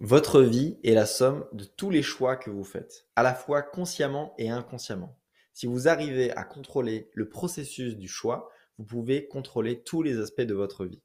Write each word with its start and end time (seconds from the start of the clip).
Votre 0.00 0.42
vie 0.42 0.76
est 0.82 0.94
la 0.94 1.06
somme 1.06 1.46
de 1.52 1.62
tous 1.62 1.88
les 1.88 2.02
choix 2.02 2.34
que 2.34 2.50
vous 2.50 2.64
faites, 2.64 3.06
à 3.14 3.22
la 3.22 3.32
fois 3.32 3.62
consciemment 3.62 4.34
et 4.38 4.50
inconsciemment. 4.50 5.16
Si 5.52 5.66
vous 5.66 5.86
arrivez 5.86 6.32
à 6.32 6.42
contrôler 6.42 7.10
le 7.14 7.28
processus 7.28 7.96
du 7.96 8.08
choix, 8.08 8.50
vous 8.76 8.84
pouvez 8.84 9.28
contrôler 9.28 9.84
tous 9.84 10.02
les 10.02 10.18
aspects 10.18 10.40
de 10.40 10.52
votre 10.52 10.84
vie. 10.84 11.00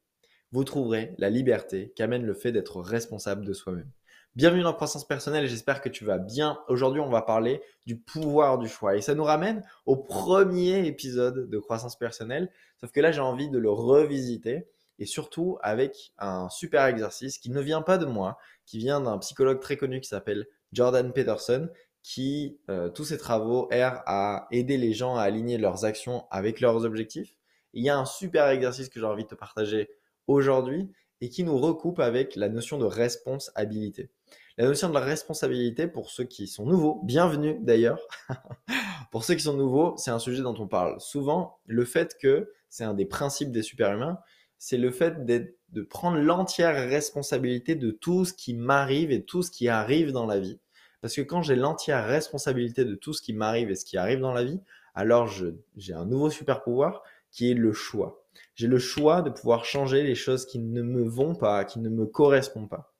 Vous 0.50 0.64
trouverez 0.64 1.14
la 1.18 1.30
liberté 1.30 1.92
qu'amène 1.94 2.24
le 2.24 2.34
fait 2.34 2.50
d'être 2.50 2.80
responsable 2.80 3.44
de 3.44 3.52
soi-même. 3.52 3.92
Bienvenue 4.34 4.64
dans 4.64 4.74
Croissance 4.74 5.06
Personnelle, 5.06 5.46
j'espère 5.46 5.82
que 5.82 5.88
tu 5.88 6.04
vas 6.04 6.18
bien. 6.18 6.58
Aujourd'hui, 6.66 7.00
on 7.00 7.10
va 7.10 7.22
parler 7.22 7.62
du 7.86 7.96
pouvoir 7.96 8.58
du 8.58 8.66
choix. 8.66 8.96
Et 8.96 9.02
ça 9.02 9.14
nous 9.14 9.22
ramène 9.22 9.62
au 9.86 9.98
premier 9.98 10.84
épisode 10.84 11.48
de 11.48 11.58
Croissance 11.60 11.96
Personnelle, 11.96 12.50
sauf 12.80 12.90
que 12.90 13.00
là, 13.00 13.12
j'ai 13.12 13.20
envie 13.20 13.50
de 13.50 13.58
le 13.58 13.70
revisiter 13.70 14.66
et 15.00 15.06
surtout 15.06 15.58
avec 15.62 16.12
un 16.18 16.48
super 16.50 16.84
exercice 16.84 17.38
qui 17.38 17.50
ne 17.50 17.60
vient 17.60 17.82
pas 17.82 17.98
de 17.98 18.06
moi, 18.06 18.38
qui 18.66 18.78
vient 18.78 19.00
d'un 19.00 19.18
psychologue 19.18 19.60
très 19.60 19.76
connu 19.76 20.00
qui 20.00 20.08
s'appelle 20.08 20.46
Jordan 20.72 21.12
Peterson, 21.12 21.68
qui, 22.02 22.58
euh, 22.70 22.88
tous 22.90 23.06
ses 23.06 23.18
travaux 23.18 23.66
errent 23.70 24.02
à 24.06 24.46
aider 24.50 24.76
les 24.76 24.92
gens 24.92 25.16
à 25.16 25.22
aligner 25.22 25.58
leurs 25.58 25.84
actions 25.84 26.26
avec 26.30 26.60
leurs 26.60 26.84
objectifs. 26.84 27.36
il 27.72 27.84
y 27.84 27.88
a 27.88 27.96
un 27.96 28.04
super 28.04 28.48
exercice 28.48 28.88
que 28.88 28.98
j'ai 28.98 29.06
envie 29.06 29.22
de 29.22 29.28
te 29.28 29.34
partager 29.36 29.90
aujourd'hui 30.26 30.90
et 31.20 31.28
qui 31.28 31.44
nous 31.44 31.56
recoupe 31.56 32.00
avec 32.00 32.34
la 32.34 32.48
notion 32.48 32.78
de 32.78 32.84
responsabilité. 32.84 34.10
La 34.58 34.66
notion 34.66 34.88
de 34.88 34.94
la 34.94 35.00
responsabilité, 35.00 35.86
pour 35.86 36.10
ceux 36.10 36.24
qui 36.24 36.46
sont 36.46 36.66
nouveaux, 36.66 37.00
bienvenue 37.04 37.58
d'ailleurs. 37.62 38.00
pour 39.12 39.24
ceux 39.24 39.34
qui 39.34 39.42
sont 39.42 39.56
nouveaux, 39.56 39.94
c'est 39.96 40.10
un 40.10 40.18
sujet 40.18 40.42
dont 40.42 40.56
on 40.58 40.66
parle 40.66 41.00
souvent. 41.00 41.60
Le 41.66 41.84
fait 41.84 42.16
que 42.20 42.52
c'est 42.68 42.84
un 42.84 42.94
des 42.94 43.06
principes 43.06 43.52
des 43.52 43.62
super-humains, 43.62 44.18
c'est 44.60 44.76
le 44.76 44.90
fait 44.90 45.24
de 45.24 45.82
prendre 45.82 46.18
l'entière 46.18 46.74
responsabilité 46.88 47.74
de 47.74 47.90
tout 47.90 48.26
ce 48.26 48.34
qui 48.34 48.52
m'arrive 48.52 49.10
et 49.10 49.24
tout 49.24 49.42
ce 49.42 49.50
qui 49.50 49.68
arrive 49.68 50.12
dans 50.12 50.26
la 50.26 50.38
vie. 50.38 50.58
Parce 51.00 51.14
que 51.14 51.22
quand 51.22 51.40
j'ai 51.40 51.56
l'entière 51.56 52.06
responsabilité 52.06 52.84
de 52.84 52.94
tout 52.94 53.14
ce 53.14 53.22
qui 53.22 53.32
m'arrive 53.32 53.70
et 53.70 53.74
ce 53.74 53.86
qui 53.86 53.96
arrive 53.96 54.20
dans 54.20 54.34
la 54.34 54.44
vie, 54.44 54.60
alors 54.94 55.28
j'ai 55.76 55.94
un 55.94 56.04
nouveau 56.04 56.28
super 56.28 56.62
pouvoir 56.62 57.02
qui 57.32 57.50
est 57.50 57.54
le 57.54 57.72
choix. 57.72 58.22
J'ai 58.54 58.66
le 58.66 58.78
choix 58.78 59.22
de 59.22 59.30
pouvoir 59.30 59.64
changer 59.64 60.02
les 60.02 60.14
choses 60.14 60.44
qui 60.44 60.58
ne 60.58 60.82
me 60.82 61.08
vont 61.08 61.34
pas, 61.34 61.64
qui 61.64 61.78
ne 61.78 61.88
me 61.88 62.04
correspondent 62.04 62.68
pas. 62.68 62.92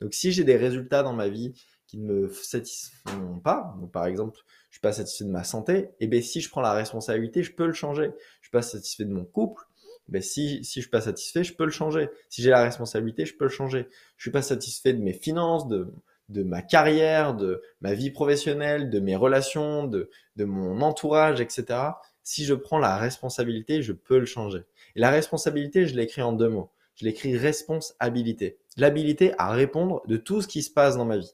Donc 0.00 0.14
si 0.14 0.32
j'ai 0.32 0.42
des 0.42 0.56
résultats 0.56 1.04
dans 1.04 1.12
ma 1.12 1.28
vie 1.28 1.52
qui 1.86 1.98
ne 1.98 2.12
me 2.12 2.28
satisfont 2.28 3.38
pas, 3.38 3.76
par 3.92 4.06
exemple, 4.06 4.40
je 4.70 4.78
suis 4.78 4.80
pas 4.80 4.92
satisfait 4.92 5.24
de 5.24 5.30
ma 5.30 5.44
santé, 5.44 5.76
et 5.76 5.90
eh 6.00 6.06
bien 6.08 6.20
si 6.20 6.40
je 6.40 6.50
prends 6.50 6.60
la 6.60 6.72
responsabilité, 6.72 7.44
je 7.44 7.52
peux 7.52 7.66
le 7.66 7.72
changer. 7.72 8.10
Je 8.40 8.48
suis 8.48 8.50
pas 8.50 8.62
satisfait 8.62 9.04
de 9.04 9.12
mon 9.12 9.24
couple, 9.24 9.62
ben 10.08 10.22
si, 10.22 10.64
si 10.64 10.80
je 10.80 10.84
suis 10.84 10.90
pas 10.90 11.00
satisfait, 11.00 11.44
je 11.44 11.54
peux 11.54 11.64
le 11.64 11.70
changer. 11.70 12.08
Si 12.28 12.42
j'ai 12.42 12.50
la 12.50 12.62
responsabilité, 12.62 13.24
je 13.24 13.36
peux 13.36 13.44
le 13.44 13.50
changer. 13.50 13.88
Je 14.16 14.24
suis 14.24 14.30
pas 14.30 14.42
satisfait 14.42 14.92
de 14.92 15.02
mes 15.02 15.14
finances, 15.14 15.66
de, 15.66 15.92
de 16.28 16.42
ma 16.42 16.62
carrière, 16.62 17.34
de 17.34 17.62
ma 17.80 17.94
vie 17.94 18.10
professionnelle, 18.10 18.90
de 18.90 19.00
mes 19.00 19.16
relations, 19.16 19.86
de, 19.86 20.10
de 20.36 20.44
mon 20.44 20.80
entourage, 20.80 21.40
etc. 21.40 21.78
Si 22.22 22.44
je 22.44 22.54
prends 22.54 22.78
la 22.78 22.96
responsabilité, 22.96 23.82
je 23.82 23.92
peux 23.92 24.18
le 24.18 24.26
changer. 24.26 24.64
Et 24.96 25.00
la 25.00 25.10
responsabilité, 25.10 25.86
je 25.86 25.96
l'écris 25.96 26.22
en 26.22 26.32
deux 26.32 26.48
mots. 26.48 26.70
Je 26.96 27.04
l'écris 27.04 27.36
responsabilité. 27.36 28.58
L'habilité 28.76 29.34
à 29.38 29.50
répondre 29.50 30.02
de 30.06 30.16
tout 30.16 30.40
ce 30.40 30.48
qui 30.48 30.62
se 30.62 30.70
passe 30.70 30.96
dans 30.96 31.04
ma 31.04 31.18
vie. 31.18 31.32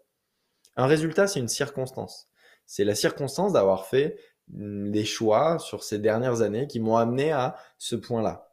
Un 0.76 0.86
résultat, 0.86 1.26
c'est 1.26 1.40
une 1.40 1.48
circonstance. 1.48 2.28
C'est 2.66 2.84
la 2.84 2.94
circonstance 2.94 3.52
d'avoir 3.52 3.86
fait 3.86 4.16
mm, 4.48 4.90
des 4.90 5.04
choix 5.04 5.58
sur 5.58 5.84
ces 5.84 5.98
dernières 5.98 6.40
années 6.42 6.66
qui 6.66 6.80
m'ont 6.80 6.96
amené 6.96 7.32
à 7.32 7.56
ce 7.78 7.96
point-là. 7.96 8.49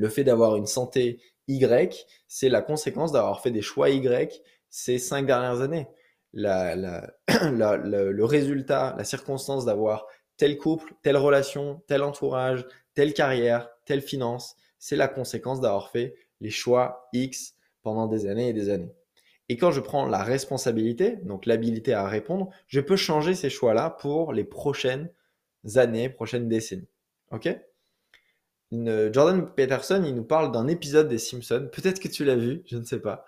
Le 0.00 0.08
fait 0.08 0.24
d'avoir 0.24 0.56
une 0.56 0.66
santé 0.66 1.20
Y, 1.46 2.06
c'est 2.26 2.48
la 2.48 2.62
conséquence 2.62 3.12
d'avoir 3.12 3.42
fait 3.42 3.50
des 3.50 3.60
choix 3.60 3.90
Y 3.90 4.42
ces 4.70 4.98
cinq 4.98 5.26
dernières 5.26 5.60
années. 5.60 5.88
le 6.32 8.22
résultat, 8.22 8.94
la 8.96 9.04
circonstance 9.04 9.66
d'avoir 9.66 10.06
tel 10.38 10.56
couple, 10.56 10.94
telle 11.02 11.18
relation, 11.18 11.82
tel 11.86 12.02
entourage, 12.02 12.64
telle 12.94 13.12
carrière, 13.12 13.68
telle 13.84 14.00
finance, 14.00 14.56
c'est 14.78 14.96
la 14.96 15.06
conséquence 15.06 15.60
d'avoir 15.60 15.90
fait 15.90 16.14
les 16.40 16.48
choix 16.48 17.10
X 17.12 17.56
pendant 17.82 18.06
des 18.06 18.26
années 18.26 18.48
et 18.48 18.54
des 18.54 18.70
années. 18.70 18.94
Et 19.50 19.58
quand 19.58 19.70
je 19.70 19.82
prends 19.82 20.06
la 20.06 20.22
responsabilité, 20.22 21.16
donc 21.24 21.44
l'habilité 21.44 21.92
à 21.92 22.08
répondre, 22.08 22.48
je 22.68 22.80
peux 22.80 22.96
changer 22.96 23.34
ces 23.34 23.50
choix-là 23.50 23.90
pour 23.90 24.32
les 24.32 24.44
prochaines 24.44 25.12
années, 25.74 26.08
prochaines 26.08 26.48
décennies. 26.48 26.88
OK? 27.32 27.54
Jordan 28.72 29.52
Peterson, 29.54 30.02
il 30.06 30.14
nous 30.14 30.24
parle 30.24 30.52
d'un 30.52 30.68
épisode 30.68 31.08
des 31.08 31.18
Simpsons, 31.18 31.68
peut-être 31.72 32.00
que 32.00 32.08
tu 32.08 32.24
l'as 32.24 32.36
vu, 32.36 32.62
je 32.66 32.76
ne 32.76 32.84
sais 32.84 33.00
pas, 33.00 33.24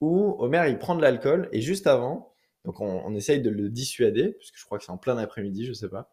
où 0.00 0.36
Homer 0.38 0.66
il 0.68 0.78
prend 0.78 0.94
de 0.94 1.02
l'alcool 1.02 1.48
et 1.52 1.60
juste 1.60 1.86
avant, 1.86 2.32
donc 2.64 2.80
on, 2.80 3.14
essaye 3.14 3.40
de 3.40 3.50
le 3.50 3.68
dissuader, 3.68 4.32
parce 4.32 4.50
que 4.50 4.58
je 4.58 4.64
crois 4.64 4.78
que 4.78 4.84
c'est 4.84 4.92
en 4.92 4.98
plein 4.98 5.18
après-midi, 5.18 5.66
je 5.66 5.72
sais 5.72 5.88
pas, 5.88 6.10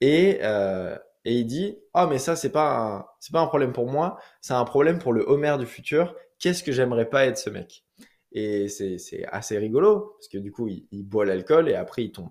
et, 0.00 0.38
euh, 0.42 0.96
et 1.24 1.34
il 1.38 1.46
dit 1.46 1.78
ah 1.92 2.06
mais 2.06 2.18
ça 2.18 2.36
c'est 2.36 2.50
pas 2.50 3.16
pas 3.32 3.40
un 3.40 3.46
problème 3.46 3.72
pour 3.72 3.86
moi, 3.86 4.18
c'est 4.40 4.54
un 4.54 4.64
problème 4.64 4.98
pour 4.98 5.12
le 5.12 5.22
Homer 5.26 5.56
du 5.58 5.66
futur. 5.66 6.14
Qu'est-ce 6.38 6.62
que 6.62 6.72
j'aimerais 6.72 7.08
pas 7.08 7.26
être 7.26 7.38
ce 7.38 7.50
mec? 7.50 7.84
Et 8.32 8.68
c'est 8.68 9.24
assez 9.28 9.56
rigolo 9.58 10.14
parce 10.18 10.28
que 10.28 10.38
du 10.38 10.52
coup 10.52 10.68
il, 10.68 10.86
il 10.90 11.04
boit 11.04 11.24
l'alcool 11.24 11.68
et 11.68 11.74
après 11.74 12.04
il 12.04 12.12
tombe. 12.12 12.30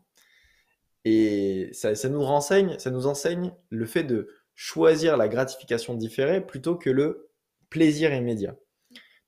Et 1.05 1.69
ça, 1.73 1.95
ça 1.95 2.09
nous 2.09 2.23
renseigne, 2.23 2.77
ça 2.79 2.91
nous 2.91 3.07
enseigne 3.07 3.53
le 3.69 3.85
fait 3.85 4.03
de 4.03 4.29
choisir 4.55 5.17
la 5.17 5.27
gratification 5.27 5.95
différée 5.95 6.45
plutôt 6.45 6.75
que 6.75 6.89
le 6.89 7.29
plaisir 7.69 8.13
immédiat. 8.13 8.55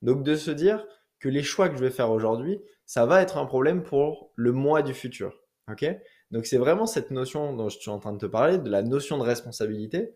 Donc 0.02 0.24
de 0.24 0.36
se 0.36 0.52
dire 0.52 0.86
que 1.20 1.30
les 1.30 1.44
choix 1.44 1.70
que 1.70 1.76
je 1.76 1.84
vais 1.84 1.92
faire 1.92 2.12
aujourd'hui, 2.12 2.60
ça 2.86 3.06
va 3.06 3.22
être 3.22 3.38
un 3.38 3.46
problème 3.46 3.84
pour 3.84 4.32
le 4.36 4.52
mois 4.52 4.84
du 4.84 4.94
futur. 4.94 5.42
ok? 5.72 5.86
Donc 6.32 6.46
c'est 6.46 6.58
vraiment 6.58 6.86
cette 6.86 7.12
notion 7.12 7.56
dont 7.56 7.70
je 7.70 7.80
suis 7.80 7.90
en 7.90 8.00
train 8.00 8.14
de 8.14 8.18
te 8.18 8.26
parler, 8.26 8.58
de 8.58 8.70
la 8.70 8.84
notion 8.84 9.18
de 9.18 9.24
responsabilité, 9.24 10.14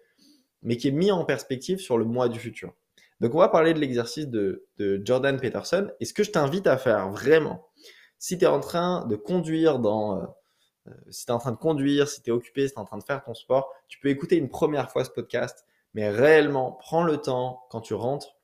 mais 0.62 0.78
qui 0.78 0.90
est 0.90 0.92
mise 0.92 1.12
en 1.12 1.26
perspective 1.26 1.80
sur 1.80 1.98
le 1.98 2.06
mois 2.06 2.30
du 2.30 2.40
futur. 2.40 2.74
Donc 3.20 3.36
on 3.36 3.40
va 3.40 3.50
parler 3.50 3.74
de 3.74 3.80
l'exercice 3.80 4.28
de, 4.28 4.68
de 4.78 5.02
Jordan 5.04 5.40
Peterson. 5.40 5.90
Et 6.00 6.06
ce 6.06 6.14
que 6.14 6.24
je 6.24 6.32
t'invite 6.32 6.68
à 6.68 6.78
faire 6.78 7.10
vraiment, 7.10 7.68
si 8.18 8.38
tu 8.38 8.46
es 8.46 8.48
en 8.48 8.60
train 8.60 9.06
de 9.08 9.16
conduire 9.16 9.80
dans, 9.80 10.22
euh, 10.22 10.26
si 11.10 11.26
tu 11.26 11.32
es 11.32 11.36
en 11.36 11.40
train 11.40 11.52
de 11.52 11.58
conduire, 11.58 12.08
si 12.08 12.22
tu 12.22 12.30
es 12.30 12.34
occupé, 12.34 12.68
si 12.68 12.74
tu 12.74 12.80
es 12.80 12.82
en 12.82 12.86
train 12.86 12.98
de 12.98 13.04
faire 13.04 13.24
ton 13.24 13.34
sport, 13.34 13.74
tu 13.88 14.00
peux 14.00 14.10
écouter 14.10 14.38
une 14.38 14.50
première 14.50 14.92
fois 14.92 15.06
ce 15.06 15.10
podcast, 15.10 15.66
mais 15.94 16.10
réellement, 16.10 16.72
prends 16.72 17.04
le 17.04 17.18
temps 17.18 17.66
quand 17.70 17.82
tu 17.82 17.94
rentres 17.94 18.36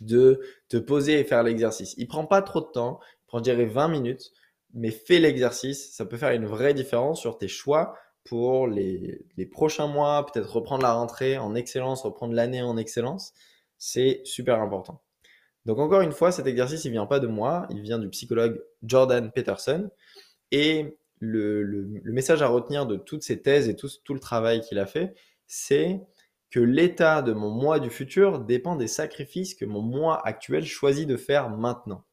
de 0.00 0.40
te 0.68 0.76
poser 0.76 1.20
et 1.20 1.24
faire 1.24 1.42
l'exercice. 1.42 1.94
Il 1.96 2.08
prend 2.08 2.26
pas 2.26 2.42
trop 2.42 2.60
de 2.60 2.66
temps, 2.66 3.00
il 3.02 3.26
prend, 3.26 3.38
je 3.38 3.44
dirais, 3.44 3.66
20 3.66 3.88
minutes, 3.88 4.32
mais 4.74 4.90
fais 4.90 5.18
l'exercice. 5.18 5.92
Ça 5.94 6.06
peut 6.06 6.16
faire 6.16 6.30
une 6.30 6.46
vraie 6.46 6.74
différence 6.74 7.20
sur 7.20 7.38
tes 7.38 7.48
choix 7.48 7.94
pour 8.24 8.66
les, 8.66 9.26
les 9.36 9.46
prochains 9.46 9.86
mois, 9.86 10.24
peut-être 10.26 10.50
reprendre 10.50 10.82
la 10.82 10.92
rentrée 10.92 11.38
en 11.38 11.54
excellence, 11.54 12.02
reprendre 12.02 12.34
l'année 12.34 12.62
en 12.62 12.76
excellence. 12.76 13.32
C'est 13.78 14.20
super 14.24 14.60
important. 14.60 15.02
Donc 15.66 15.78
encore 15.78 16.00
une 16.00 16.12
fois, 16.12 16.32
cet 16.32 16.46
exercice, 16.46 16.84
il 16.84 16.90
vient 16.90 17.06
pas 17.06 17.20
de 17.20 17.26
moi, 17.26 17.66
il 17.70 17.80
vient 17.82 17.98
du 17.98 18.08
psychologue 18.08 18.62
Jordan 18.82 19.30
Peterson. 19.30 19.90
Et 20.50 20.98
le, 21.22 21.88
message 22.04 22.42
à 22.42 22.48
retenir 22.48 22.86
de 22.86 22.96
toutes 22.96 23.22
ces 23.22 23.40
thèses 23.40 23.68
et 23.68 23.76
tout, 23.76 23.88
tout 24.04 24.14
le 24.14 24.20
travail 24.20 24.60
qu'il 24.60 24.78
a 24.78 24.86
fait, 24.86 25.14
c'est 25.46 26.00
que 26.50 26.60
l'état 26.60 27.22
de 27.22 27.32
mon 27.32 27.50
moi 27.50 27.78
du 27.80 27.90
futur 27.90 28.40
dépend 28.40 28.76
des 28.76 28.88
sacrifices 28.88 29.54
que 29.54 29.64
mon 29.64 29.82
moi 29.82 30.20
actuel 30.26 30.66
choisit 30.66 31.08
de 31.08 31.16
faire 31.16 31.48
maintenant. 31.50 32.04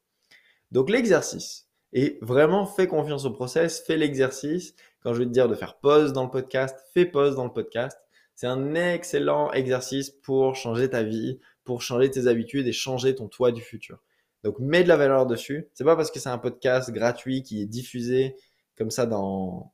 Donc 0.72 0.90
l'exercice, 0.90 1.68
et 1.92 2.20
vraiment 2.22 2.66
fais 2.66 2.88
confiance 2.88 3.26
au 3.26 3.32
process, 3.32 3.82
fais 3.86 3.98
l'exercice. 3.98 4.76
Quand 5.02 5.14
je 5.14 5.20
vais 5.20 5.26
te 5.26 5.32
dire 5.32 5.48
de 5.48 5.56
faire 5.56 5.80
pause 5.80 6.14
dans 6.14 6.24
le 6.24 6.30
podcast, 6.30 6.78
fais 6.94 7.06
pause 7.06 7.36
dans 7.36 7.46
le 7.46 7.54
podcast. 7.54 7.98
C'est 8.36 8.48
un 8.48 8.76
excellent 8.76 9.52
exercice 9.52 10.12
pour 10.12 10.56
changer 10.56 10.90
ta 10.90 11.04
vie, 11.04 11.40
pour 11.64 11.82
changer 11.82 12.12
tes 12.12 12.28
habitudes 12.28 12.68
et 12.68 12.72
changer 12.72 13.16
ton 13.16 13.28
toi 13.28 13.52
du 13.52 13.62
futur. 13.62 14.02
Donc 14.44 14.60
mets 14.60 14.84
de 14.84 14.88
la 14.88 14.96
valeur 14.96 15.26
dessus. 15.26 15.68
C'est 15.74 15.84
pas 15.84 15.96
parce 15.96 16.12
que 16.12 16.20
c'est 16.20 16.30
un 16.30 16.38
podcast 16.38 16.92
gratuit 16.92 17.44
qui 17.44 17.62
est 17.62 17.66
diffusé 17.66 18.36
comme 18.80 18.90
ça 18.90 19.06
dans 19.06 19.72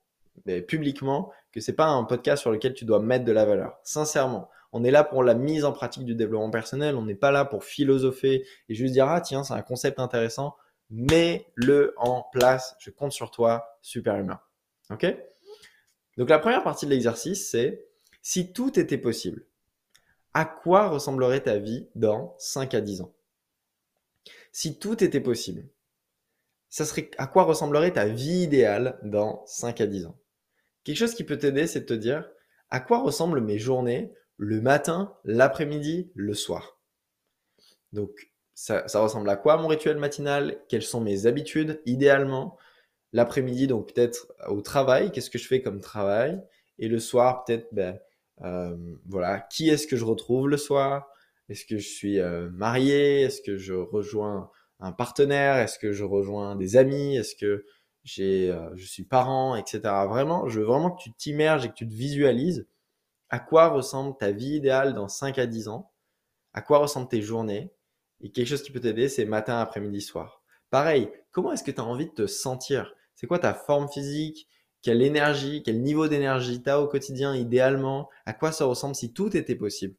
publiquement 0.68 1.32
que 1.54 1.62
c'est 1.62 1.74
pas 1.74 1.88
un 1.88 2.04
podcast 2.04 2.42
sur 2.42 2.52
lequel 2.52 2.74
tu 2.74 2.84
dois 2.84 3.00
mettre 3.00 3.24
de 3.24 3.32
la 3.32 3.46
valeur. 3.46 3.80
Sincèrement, 3.84 4.50
on 4.74 4.84
est 4.84 4.92
là 4.92 5.06
pour 5.06 5.24
la 5.24 5.34
mise 5.34 5.64
en 5.64 5.72
pratique 5.72 6.04
du 6.04 6.16
développement 6.16 6.50
personnel. 6.50 6.96
On 6.96 7.06
n'est 7.06 7.16
pas 7.16 7.32
là 7.32 7.46
pour 7.46 7.64
philosopher 7.64 8.46
et 8.68 8.76
juste 8.76 8.94
dire 8.94 9.08
ah 9.08 9.22
tiens 9.22 9.44
c'est 9.44 9.54
un 9.54 9.62
concept 9.62 10.00
intéressant. 10.00 10.58
Mets-le 10.90 11.94
en 11.98 12.26
place. 12.34 12.76
Je 12.80 12.90
compte 12.90 13.12
sur 13.12 13.32
toi, 13.32 13.78
super 13.82 14.18
humain. 14.18 14.42
Ok? 14.90 15.06
Donc 16.18 16.30
la 16.30 16.40
première 16.40 16.64
partie 16.64 16.86
de 16.86 16.92
l'exercice, 16.92 17.50
c'est 17.50 17.88
si 18.22 18.52
tout 18.52 18.78
était 18.80 18.98
possible, 18.98 19.46
à 20.34 20.46
quoi 20.46 20.90
ressemblerait 20.90 21.42
ta 21.42 21.58
vie 21.58 21.88
dans 21.96 22.36
5 22.40 22.74
à 22.74 22.82
10 22.82 23.02
ans? 23.02 23.14
Si 24.52 24.80
tout 24.80 25.04
était 25.04 25.22
possible, 25.22 25.68
ça 26.76 26.84
serait 26.84 27.10
à 27.18 27.26
quoi 27.26 27.44
ressemblerait 27.44 27.94
ta 27.94 28.04
vie 28.04 28.42
idéale 28.42 29.00
dans 29.02 29.46
5 29.46 29.80
à 29.80 29.88
10 29.88 30.08
ans? 30.08 30.20
Quelque 30.84 30.98
chose 30.98 31.16
qui 31.16 31.24
peut 31.24 31.38
t'aider, 31.38 31.68
c'est 31.68 31.80
de 31.80 31.86
te 31.86 31.94
dire 31.94 32.30
à 32.70 32.82
quoi 32.82 33.02
ressemblent 33.02 33.40
mes 33.40 33.58
journées 33.58 34.12
le 34.36 34.60
matin, 34.60 35.16
l'après-midi, 35.24 36.12
le 36.16 36.34
soir? 36.34 36.78
Donc 37.94 38.30
ça, 38.56 38.84
ressemble 38.96 39.30
à 39.30 39.38
quoi 39.38 39.56
mon 39.56 39.70
rituel 39.70 39.96
matinal? 39.96 40.60
Quelles 40.68 40.84
sont 40.84 41.00
mes 41.00 41.28
habitudes 41.28 41.82
idéalement? 41.86 42.58
L'après-midi, 43.14 43.68
donc 43.68 43.94
peut-être 43.94 44.34
au 44.50 44.60
travail, 44.60 45.14
qu'est-ce 45.14 45.30
que 45.30 45.40
je 45.40 45.48
fais 45.48 45.62
comme 45.62 45.80
travail? 45.80 46.44
Et 46.78 46.90
le 46.90 47.00
soir, 47.00 47.46
peut-être, 47.46 47.70
ben, 47.72 47.98
euh, 48.42 48.76
voilà, 49.08 49.40
qui 49.40 49.70
est-ce 49.70 49.88
que 49.88 49.96
je 49.96 50.04
retrouve 50.04 50.50
le 50.50 50.58
soir? 50.58 51.08
Est-ce 51.48 51.66
que 51.66 51.78
je 51.78 51.88
suis 51.88 52.20
euh, 52.20 52.50
marié? 52.50 53.22
Est-ce 53.22 53.42
que 53.42 53.56
je 53.56 53.76
rejoins 53.76 54.52
un 54.80 54.92
partenaire 54.92 55.58
Est-ce 55.58 55.80
que 55.80 55.92
je 55.92 56.04
rejoins 56.04 56.56
des 56.56 56.78
amis 56.78 57.16
Est-ce 57.16 57.36
que 57.36 57.66
euh, 58.20 58.70
je 58.76 58.86
suis 58.86 59.04
parent, 59.04 59.56
etc. 59.56 59.82
Vraiment, 60.08 60.48
je 60.48 60.60
veux 60.60 60.66
vraiment 60.66 60.92
que 60.92 61.02
tu 61.02 61.14
t'immerges 61.14 61.66
et 61.66 61.70
que 61.70 61.74
tu 61.74 61.88
te 61.88 61.94
visualises 61.94 62.68
à 63.30 63.40
quoi 63.40 63.70
ressemble 63.70 64.16
ta 64.18 64.32
vie 64.32 64.56
idéale 64.56 64.94
dans 64.94 65.08
5 65.08 65.40
à 65.40 65.48
10 65.48 65.68
ans, 65.68 65.92
à 66.54 66.62
quoi 66.62 66.78
ressemblent 66.78 67.10
tes 67.10 67.22
journées, 67.22 67.74
et 68.22 68.32
quelque 68.32 68.48
chose 68.48 68.64
qui 68.64 68.72
peut 68.72 68.80
t'aider, 68.80 69.10
c'est 69.10 69.26
matin, 69.26 69.60
après-midi, 69.60 70.02
soir. 70.02 70.44
Pareil, 70.70 71.10
comment 71.32 71.52
est-ce 71.52 71.64
que 71.64 71.72
tu 71.72 71.82
as 71.82 71.86
envie 71.86 72.06
de 72.06 72.12
te 72.12 72.28
sentir? 72.28 72.94
C'est 73.16 73.28
quoi 73.28 73.40
ta 73.40 73.54
forme 73.54 73.90
physique? 73.90 74.48
Quelle 74.82 75.02
énergie, 75.02 75.64
quel 75.64 75.82
niveau 75.82 76.08
d'énergie 76.08 76.62
tu 76.62 76.70
as 76.70 76.80
au 76.80 76.88
quotidien 76.88 77.36
idéalement? 77.36 78.10
À 78.26 78.34
quoi 78.34 78.52
ça 78.52 78.66
ressemble 78.66 78.96
si 78.96 79.12
tout 79.12 79.36
était 79.36 79.56
possible? 79.56 79.96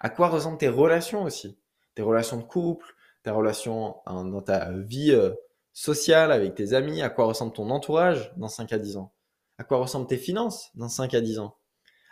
À 0.00 0.10
quoi 0.10 0.28
ressemblent 0.28 0.58
tes 0.58 0.68
relations 0.68 1.22
aussi? 1.22 1.56
Tes 1.94 2.02
relations 2.02 2.36
de 2.36 2.42
couple, 2.42 2.93
tes 3.24 3.30
relations 3.30 3.96
hein, 4.06 4.24
dans 4.24 4.42
ta 4.42 4.70
vie 4.72 5.10
euh, 5.10 5.32
sociale 5.72 6.30
avec 6.30 6.54
tes 6.54 6.74
amis 6.74 7.02
À 7.02 7.10
quoi 7.10 7.24
ressemble 7.24 7.52
ton 7.52 7.70
entourage 7.70 8.32
dans 8.36 8.48
5 8.48 8.72
à 8.72 8.78
10 8.78 8.96
ans? 8.98 9.12
À 9.58 9.64
quoi 9.64 9.78
ressemblent 9.78 10.06
tes 10.06 10.18
finances 10.18 10.70
dans 10.74 10.88
5 10.88 11.14
à 11.14 11.20
10 11.20 11.40
ans? 11.40 11.56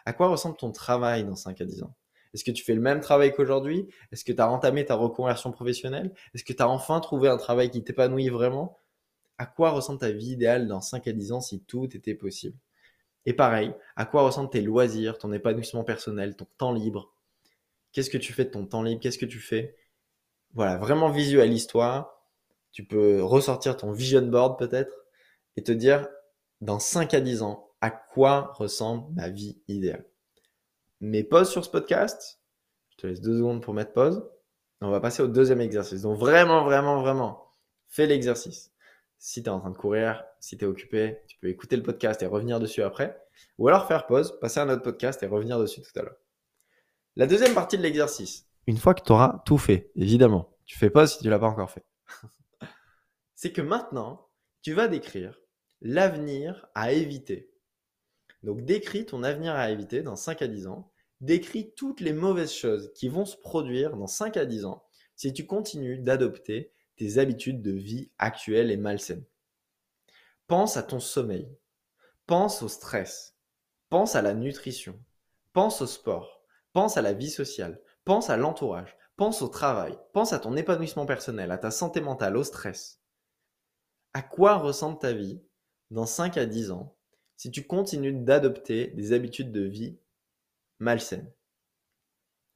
À 0.04 0.12
quoi 0.12 0.28
ressemble 0.28 0.56
ton 0.56 0.72
travail 0.72 1.24
dans 1.24 1.36
5 1.36 1.60
à 1.60 1.64
10 1.64 1.84
ans? 1.84 1.94
Est-ce 2.34 2.44
que 2.44 2.50
tu 2.50 2.64
fais 2.64 2.74
le 2.74 2.80
même 2.80 3.00
travail 3.00 3.32
qu'aujourd'hui? 3.34 3.88
Est-ce 4.10 4.24
que 4.24 4.32
tu 4.32 4.40
as 4.40 4.50
entamé 4.50 4.86
ta 4.86 4.94
reconversion 4.94 5.52
professionnelle? 5.52 6.12
Est-ce 6.34 6.44
que 6.44 6.54
tu 6.54 6.62
as 6.62 6.68
enfin 6.68 6.98
trouvé 7.00 7.28
un 7.28 7.36
travail 7.36 7.70
qui 7.70 7.84
t'épanouit 7.84 8.30
vraiment? 8.30 8.78
À 9.36 9.44
quoi 9.44 9.70
ressemble 9.70 9.98
ta 9.98 10.10
vie 10.10 10.32
idéale 10.32 10.66
dans 10.66 10.80
5 10.80 11.06
à 11.08 11.12
10 11.12 11.32
ans 11.32 11.40
si 11.40 11.60
tout 11.60 11.94
était 11.94 12.14
possible? 12.14 12.56
Et 13.26 13.34
pareil, 13.34 13.72
à 13.96 14.06
quoi 14.06 14.22
ressemblent 14.22 14.50
tes 14.50 14.62
loisirs, 14.62 15.18
ton 15.18 15.30
épanouissement 15.32 15.84
personnel, 15.84 16.36
ton 16.36 16.46
temps 16.56 16.72
libre? 16.72 17.14
Qu'est-ce 17.92 18.10
que 18.10 18.18
tu 18.18 18.32
fais 18.32 18.46
de 18.46 18.50
ton 18.50 18.64
temps 18.64 18.82
libre? 18.82 19.00
Qu'est-ce 19.02 19.18
que 19.18 19.26
tu 19.26 19.38
fais 19.38 19.76
Voilà, 20.54 20.76
vraiment 20.76 21.10
visualise-toi. 21.10 22.22
Tu 22.72 22.84
peux 22.84 23.22
ressortir 23.22 23.76
ton 23.76 23.92
vision 23.92 24.22
board 24.22 24.58
peut-être 24.58 24.92
et 25.56 25.62
te 25.62 25.72
dire 25.72 26.08
dans 26.60 26.78
5 26.78 27.14
à 27.14 27.20
10 27.20 27.42
ans, 27.42 27.70
à 27.80 27.90
quoi 27.90 28.52
ressemble 28.54 29.12
ma 29.14 29.28
vie 29.28 29.60
idéale 29.68 30.06
Mets 31.00 31.24
pause 31.24 31.50
sur 31.50 31.64
ce 31.64 31.70
podcast. 31.70 32.40
Je 32.90 32.96
te 32.96 33.06
laisse 33.06 33.20
deux 33.20 33.38
secondes 33.38 33.62
pour 33.62 33.74
mettre 33.74 33.92
pause. 33.92 34.24
On 34.80 34.90
va 34.90 35.00
passer 35.00 35.22
au 35.22 35.26
deuxième 35.26 35.60
exercice. 35.60 36.02
Donc 36.02 36.18
vraiment, 36.18 36.64
vraiment, 36.64 37.00
vraiment, 37.00 37.52
fais 37.88 38.06
l'exercice. 38.06 38.72
Si 39.18 39.42
tu 39.42 39.48
es 39.48 39.52
en 39.52 39.60
train 39.60 39.70
de 39.70 39.76
courir, 39.76 40.24
si 40.40 40.58
tu 40.58 40.64
es 40.64 40.68
occupé, 40.68 41.18
tu 41.28 41.38
peux 41.38 41.48
écouter 41.48 41.76
le 41.76 41.82
podcast 41.82 42.22
et 42.22 42.26
revenir 42.26 42.60
dessus 42.60 42.82
après. 42.82 43.16
Ou 43.58 43.68
alors 43.68 43.86
faire 43.86 44.06
pause, 44.06 44.38
passer 44.40 44.60
à 44.60 44.64
un 44.64 44.68
autre 44.68 44.82
podcast 44.82 45.22
et 45.22 45.26
revenir 45.26 45.58
dessus 45.58 45.80
tout 45.80 45.98
à 45.98 46.02
l'heure. 46.02 46.16
La 47.16 47.26
deuxième 47.26 47.54
partie 47.54 47.78
de 47.78 47.82
l'exercice, 47.82 48.48
une 48.66 48.76
fois 48.76 48.94
que 48.94 49.02
tu 49.02 49.12
auras 49.12 49.42
tout 49.44 49.58
fait, 49.58 49.90
évidemment, 49.96 50.56
tu 50.64 50.78
fais 50.78 50.90
pause 50.90 51.12
si 51.12 51.18
tu 51.18 51.28
l'as 51.28 51.38
pas 51.38 51.48
encore 51.48 51.70
fait. 51.70 51.84
C'est 53.34 53.52
que 53.52 53.62
maintenant, 53.62 54.28
tu 54.62 54.72
vas 54.72 54.88
décrire 54.88 55.40
l'avenir 55.80 56.66
à 56.74 56.92
éviter. 56.92 57.50
Donc 58.42 58.64
décris 58.64 59.06
ton 59.06 59.22
avenir 59.22 59.54
à 59.54 59.70
éviter 59.70 60.02
dans 60.02 60.16
5 60.16 60.42
à 60.42 60.48
10 60.48 60.66
ans 60.66 60.92
décris 61.22 61.72
toutes 61.76 62.00
les 62.00 62.12
mauvaises 62.12 62.52
choses 62.52 62.92
qui 62.94 63.08
vont 63.08 63.24
se 63.24 63.36
produire 63.36 63.96
dans 63.96 64.08
5 64.08 64.36
à 64.36 64.44
10 64.44 64.64
ans 64.64 64.84
si 65.14 65.32
tu 65.32 65.46
continues 65.46 65.98
d'adopter 65.98 66.72
tes 66.96 67.18
habitudes 67.18 67.62
de 67.62 67.70
vie 67.70 68.10
actuelles 68.18 68.70
et 68.70 68.76
malsaines. 68.76 69.24
Pense 70.48 70.76
à 70.76 70.82
ton 70.82 71.00
sommeil. 71.00 71.48
Pense 72.26 72.62
au 72.62 72.68
stress. 72.68 73.36
Pense 73.88 74.16
à 74.16 74.22
la 74.22 74.34
nutrition. 74.34 74.98
Pense 75.52 75.80
au 75.80 75.86
sport. 75.86 76.42
Pense 76.72 76.96
à 76.96 77.02
la 77.02 77.12
vie 77.12 77.30
sociale. 77.30 77.80
Pense 78.04 78.30
à 78.30 78.36
l'entourage. 78.36 78.96
Pense 79.16 79.42
au 79.42 79.48
travail. 79.48 79.96
Pense 80.12 80.32
à 80.32 80.38
ton 80.38 80.56
épanouissement 80.56 81.06
personnel, 81.06 81.50
à 81.50 81.58
ta 81.58 81.70
santé 81.70 82.00
mentale, 82.00 82.36
au 82.36 82.44
stress. 82.44 83.00
À 84.14 84.22
quoi 84.22 84.56
ressemble 84.56 84.98
ta 84.98 85.12
vie 85.12 85.40
dans 85.90 86.06
5 86.06 86.36
à 86.36 86.46
10 86.46 86.70
ans 86.70 86.96
si 87.36 87.50
tu 87.50 87.66
continues 87.66 88.12
d'adopter 88.12 88.88
des 88.88 89.12
habitudes 89.12 89.52
de 89.52 89.62
vie 89.62 89.98
malsaine. 90.78 91.30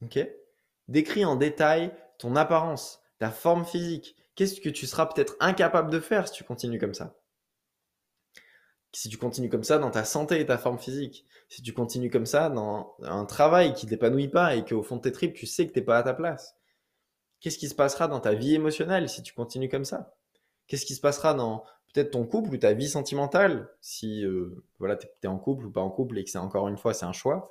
Ok? 0.02 0.18
Décris 0.88 1.24
en 1.24 1.36
détail 1.36 1.92
ton 2.18 2.36
apparence, 2.36 3.02
ta 3.18 3.30
forme 3.30 3.64
physique. 3.64 4.16
Qu'est-ce 4.34 4.60
que 4.60 4.68
tu 4.68 4.86
seras 4.86 5.06
peut-être 5.06 5.34
incapable 5.40 5.90
de 5.90 6.00
faire 6.00 6.28
si 6.28 6.34
tu 6.34 6.44
continues 6.44 6.78
comme 6.78 6.94
ça? 6.94 7.16
Si 8.96 9.10
tu 9.10 9.18
continues 9.18 9.50
comme 9.50 9.62
ça 9.62 9.76
dans 9.76 9.90
ta 9.90 10.06
santé 10.06 10.40
et 10.40 10.46
ta 10.46 10.56
forme 10.56 10.78
physique. 10.78 11.26
Si 11.50 11.60
tu 11.60 11.74
continues 11.74 12.08
comme 12.08 12.24
ça 12.24 12.48
dans 12.48 12.96
un 13.02 13.26
travail 13.26 13.74
qui 13.74 13.84
ne 13.84 13.90
t'épanouit 13.90 14.28
pas 14.28 14.56
et 14.56 14.64
qu'au 14.64 14.82
fond 14.82 14.96
de 14.96 15.02
tes 15.02 15.12
tripes, 15.12 15.34
tu 15.34 15.44
sais 15.44 15.66
que 15.66 15.72
tu 15.74 15.80
n'es 15.80 15.84
pas 15.84 15.98
à 15.98 16.02
ta 16.02 16.14
place. 16.14 16.56
Qu'est-ce 17.40 17.58
qui 17.58 17.68
se 17.68 17.74
passera 17.74 18.08
dans 18.08 18.20
ta 18.20 18.32
vie 18.32 18.54
émotionnelle 18.54 19.10
si 19.10 19.22
tu 19.22 19.34
continues 19.34 19.68
comme 19.68 19.84
ça? 19.84 20.16
Qu'est-ce 20.66 20.86
qui 20.86 20.94
se 20.94 21.02
passera 21.02 21.34
dans 21.34 21.62
peut-être 21.92 22.12
ton 22.12 22.24
couple 22.24 22.54
ou 22.54 22.56
ta 22.56 22.72
vie 22.72 22.88
sentimentale 22.88 23.68
si 23.82 24.24
euh, 24.24 24.64
voilà, 24.78 24.96
tu 24.96 25.06
es 25.22 25.26
en 25.26 25.36
couple 25.36 25.66
ou 25.66 25.70
pas 25.70 25.82
en 25.82 25.90
couple 25.90 26.16
et 26.16 26.24
que 26.24 26.30
c'est 26.30 26.38
encore 26.38 26.66
une 26.66 26.78
fois 26.78 26.94
c'est 26.94 27.04
un 27.04 27.12
choix? 27.12 27.50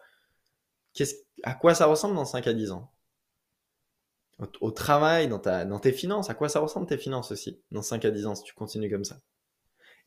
À 1.43 1.53
quoi 1.53 1.75
ça 1.75 1.85
ressemble 1.85 2.15
dans 2.15 2.25
5 2.25 2.47
à 2.47 2.53
10 2.53 2.71
ans? 2.71 2.91
Au, 4.61 4.71
travail, 4.71 5.27
dans, 5.27 5.37
ta, 5.37 5.63
dans 5.63 5.79
tes 5.79 5.91
finances, 5.91 6.31
à 6.31 6.33
quoi 6.33 6.49
ça 6.49 6.59
ressemble 6.59 6.87
tes 6.87 6.97
finances 6.97 7.29
aussi 7.29 7.61
dans 7.69 7.83
5 7.83 8.03
à 8.03 8.09
10 8.09 8.25
ans 8.25 8.33
si 8.33 8.43
tu 8.43 8.55
continues 8.55 8.89
comme 8.89 9.05
ça? 9.05 9.21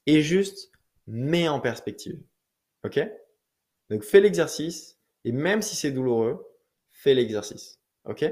Et 0.07 0.21
juste, 0.21 0.73
mets 1.09 1.49
en 1.49 1.61
perspective. 1.61 2.23
Ok? 2.85 3.01
Donc 3.91 4.03
fais 4.03 4.21
l'exercice 4.21 5.01
et 5.25 5.33
même 5.33 5.63
si 5.63 5.75
c'est 5.75 5.91
douloureux, 5.91 6.47
fais 6.91 7.15
l'exercice. 7.15 7.81
Ok? 8.05 8.25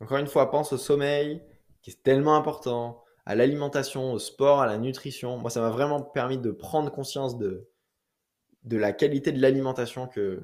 Encore 0.00 0.18
une 0.18 0.26
fois, 0.26 0.50
pense 0.50 0.72
au 0.72 0.78
sommeil 0.78 1.42
qui 1.82 1.90
est 1.90 2.02
tellement 2.02 2.36
important, 2.36 3.04
à 3.26 3.34
l'alimentation, 3.34 4.12
au 4.12 4.18
sport, 4.18 4.60
à 4.60 4.66
la 4.66 4.78
nutrition. 4.78 5.38
Moi, 5.38 5.50
ça 5.50 5.60
m'a 5.60 5.70
vraiment 5.70 6.02
permis 6.02 6.38
de 6.38 6.50
prendre 6.50 6.90
conscience 6.90 7.38
de, 7.38 7.68
de 8.64 8.76
la 8.76 8.92
qualité 8.92 9.32
de 9.32 9.40
l'alimentation 9.40 10.06
que, 10.06 10.42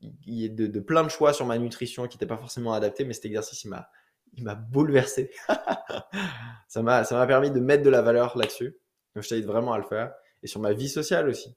il 0.00 0.34
y 0.34 0.44
a 0.44 0.48
de, 0.48 0.80
plein 0.80 1.02
de 1.02 1.08
choix 1.08 1.32
sur 1.32 1.46
ma 1.46 1.58
nutrition 1.58 2.06
qui 2.06 2.16
n'étaient 2.16 2.26
pas 2.26 2.36
forcément 2.36 2.72
adaptés, 2.72 3.04
mais 3.04 3.14
cet 3.14 3.24
exercice, 3.24 3.64
il 3.64 3.68
m'a, 3.68 3.90
il 4.34 4.44
m'a 4.44 4.54
bouleversé. 4.54 5.30
ça, 6.68 6.82
m'a, 6.82 7.04
ça 7.04 7.16
m'a 7.16 7.26
permis 7.26 7.50
de 7.50 7.60
mettre 7.60 7.82
de 7.82 7.90
la 7.90 8.02
valeur 8.02 8.36
là-dessus. 8.36 8.76
Donc, 9.14 9.24
je 9.24 9.28
t'invite 9.28 9.46
vraiment 9.46 9.72
à 9.72 9.78
le 9.78 9.84
faire. 9.84 10.12
Et 10.42 10.46
sur 10.46 10.60
ma 10.60 10.72
vie 10.72 10.88
sociale 10.88 11.28
aussi. 11.28 11.54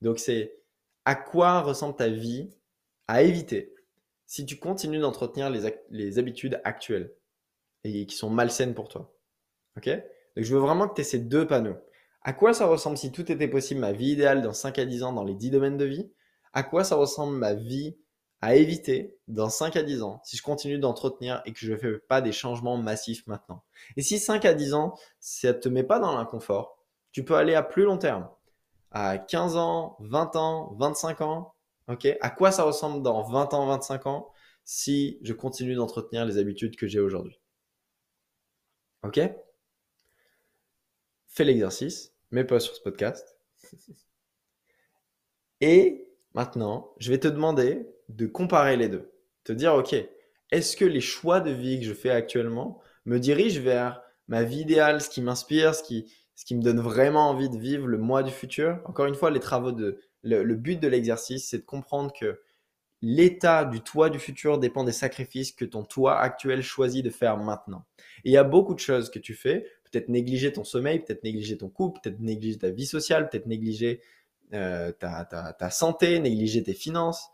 Donc, 0.00 0.18
c'est 0.18 0.56
à 1.04 1.14
quoi 1.14 1.60
ressemble 1.62 1.96
ta 1.96 2.08
vie 2.08 2.50
à 3.08 3.22
éviter 3.22 3.74
si 4.26 4.44
tu 4.44 4.58
continues 4.58 4.98
d'entretenir 4.98 5.50
les, 5.50 5.74
les 5.90 6.18
habitudes 6.18 6.60
actuelles 6.64 7.12
et 7.84 8.06
qui 8.06 8.16
sont 8.16 8.30
malsaines 8.30 8.74
pour 8.74 8.88
toi? 8.88 9.14
Ok? 9.76 9.88
Donc, 9.88 10.44
je 10.44 10.54
veux 10.54 10.60
vraiment 10.60 10.88
que 10.88 10.94
tu 10.94 11.00
aies 11.00 11.04
ces 11.04 11.18
deux 11.18 11.46
panneaux. 11.46 11.76
À 12.22 12.32
quoi 12.32 12.52
ça 12.54 12.66
ressemble 12.66 12.98
si 12.98 13.12
tout 13.12 13.30
était 13.30 13.46
possible, 13.46 13.80
ma 13.80 13.92
vie 13.92 14.10
idéale 14.10 14.42
dans 14.42 14.52
5 14.52 14.80
à 14.80 14.84
10 14.84 15.04
ans 15.04 15.12
dans 15.12 15.22
les 15.22 15.34
10 15.34 15.50
domaines 15.50 15.76
de 15.76 15.84
vie? 15.84 16.10
À 16.52 16.64
quoi 16.64 16.82
ça 16.82 16.96
ressemble 16.96 17.36
ma 17.36 17.54
vie 17.54 17.96
à 18.40 18.56
éviter 18.56 19.16
dans 19.28 19.48
5 19.48 19.76
à 19.76 19.82
10 19.82 20.02
ans 20.02 20.20
si 20.24 20.36
je 20.36 20.42
continue 20.42 20.78
d'entretenir 20.78 21.40
et 21.46 21.52
que 21.52 21.60
je 21.60 21.72
ne 21.72 21.76
fais 21.76 21.98
pas 21.98 22.20
des 22.20 22.32
changements 22.32 22.76
massifs 22.78 23.24
maintenant? 23.28 23.62
Et 23.96 24.02
si 24.02 24.18
5 24.18 24.44
à 24.44 24.54
10 24.54 24.74
ans, 24.74 24.98
ça 25.20 25.48
ne 25.48 25.52
te 25.52 25.68
met 25.68 25.84
pas 25.84 26.00
dans 26.00 26.16
l'inconfort, 26.16 26.75
tu 27.16 27.24
peux 27.24 27.36
aller 27.36 27.54
à 27.54 27.62
plus 27.62 27.84
long 27.84 27.96
terme, 27.96 28.28
à 28.90 29.16
15 29.16 29.56
ans, 29.56 29.96
20 30.00 30.36
ans, 30.36 30.74
25 30.78 31.22
ans. 31.22 31.54
ok? 31.88 32.06
À 32.20 32.28
quoi 32.28 32.52
ça 32.52 32.62
ressemble 32.62 33.02
dans 33.02 33.22
20 33.22 33.54
ans, 33.54 33.64
25 33.68 34.06
ans 34.06 34.30
si 34.66 35.18
je 35.22 35.32
continue 35.32 35.74
d'entretenir 35.74 36.26
les 36.26 36.36
habitudes 36.36 36.76
que 36.76 36.86
j'ai 36.86 37.00
aujourd'hui? 37.00 37.40
Ok? 39.02 39.18
Fais 41.28 41.44
l'exercice, 41.44 42.12
mets 42.32 42.44
pas 42.44 42.60
sur 42.60 42.74
ce 42.74 42.82
podcast. 42.82 43.38
Et 45.62 46.06
Maintenant, 46.34 46.92
je 46.98 47.10
vais 47.10 47.18
te 47.18 47.28
demander 47.28 47.88
de 48.10 48.26
comparer 48.26 48.76
les 48.76 48.90
deux. 48.90 49.10
Te 49.44 49.54
dire, 49.54 49.74
OK, 49.74 49.96
est-ce 50.50 50.76
que 50.76 50.84
les 50.84 51.00
choix 51.00 51.40
de 51.40 51.50
vie 51.50 51.80
que 51.80 51.86
je 51.86 51.94
fais 51.94 52.10
actuellement 52.10 52.78
me 53.06 53.18
dirigent 53.18 53.62
vers 53.62 54.02
ma 54.28 54.42
vie 54.42 54.60
idéale, 54.60 55.00
ce 55.00 55.08
qui 55.08 55.22
m'inspire, 55.22 55.74
ce 55.74 55.82
qui, 55.82 56.12
ce 56.36 56.44
qui 56.44 56.54
me 56.54 56.62
donne 56.62 56.80
vraiment 56.80 57.30
envie 57.30 57.48
de 57.48 57.58
vivre 57.58 57.86
le 57.86 57.98
mois 57.98 58.22
du 58.22 58.30
futur. 58.30 58.80
Encore 58.84 59.06
une 59.06 59.14
fois, 59.14 59.30
les 59.30 59.40
travaux 59.40 59.72
de, 59.72 59.98
le, 60.22 60.54
but 60.54 60.78
de 60.80 60.86
l'exercice, 60.86 61.48
c'est 61.48 61.58
de 61.58 61.64
comprendre 61.64 62.12
que 62.12 62.40
l'état 63.00 63.64
du 63.64 63.80
toi 63.80 64.10
du 64.10 64.18
futur 64.18 64.58
dépend 64.58 64.84
des 64.84 64.92
sacrifices 64.92 65.52
que 65.52 65.64
ton 65.64 65.82
toi 65.82 66.18
actuel 66.18 66.62
choisit 66.62 67.04
de 67.04 67.10
faire 67.10 67.38
maintenant. 67.38 67.86
Et 68.24 68.30
il 68.30 68.32
y 68.32 68.36
a 68.36 68.44
beaucoup 68.44 68.74
de 68.74 68.78
choses 68.78 69.10
que 69.10 69.18
tu 69.18 69.34
fais, 69.34 69.66
peut-être 69.90 70.08
négliger 70.08 70.52
ton 70.52 70.64
sommeil, 70.64 71.00
peut-être 71.00 71.24
négliger 71.24 71.56
ton 71.56 71.70
couple, 71.70 72.00
peut-être 72.02 72.20
négliger 72.20 72.58
ta 72.58 72.70
vie 72.70 72.86
sociale, 72.86 73.30
peut-être 73.30 73.46
négliger 73.46 74.02
euh, 74.52 74.92
ta, 74.92 75.24
ta 75.24 75.70
santé, 75.70 76.18
négliger 76.20 76.62
tes 76.62 76.74
finances, 76.74 77.28